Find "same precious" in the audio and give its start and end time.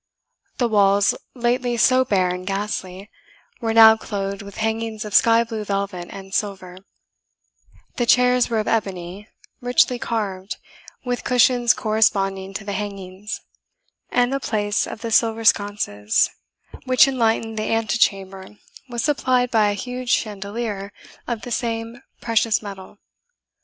21.51-22.63